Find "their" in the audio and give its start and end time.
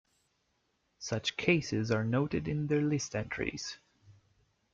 2.65-2.81